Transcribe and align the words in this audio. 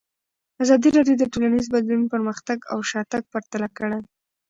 ازادي 0.63 0.89
راډیو 0.97 1.15
د 1.19 1.23
ټولنیز 1.33 1.65
بدلون 1.73 2.01
پرمختګ 2.13 2.57
او 2.71 2.79
شاتګ 2.89 3.23
پرتله 3.33 3.67
کړی. 3.77 3.99